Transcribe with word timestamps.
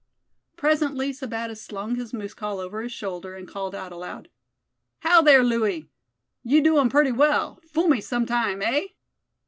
Presently 0.55 1.13
Sebattis 1.13 1.61
slung 1.61 1.93
his 1.93 2.11
moose 2.11 2.33
call 2.33 2.59
over 2.59 2.81
his 2.81 2.91
shoulder, 2.91 3.35
and 3.35 3.47
called 3.47 3.75
out 3.75 3.91
aloud: 3.91 4.29
"How 5.01 5.21
there, 5.21 5.43
Louie! 5.43 5.91
You 6.41 6.63
do 6.63 6.79
um 6.79 6.89
purty 6.89 7.11
well; 7.11 7.59
fool 7.71 7.87
me 7.87 8.01
some 8.01 8.25
time, 8.25 8.61
hey?" 8.61 8.95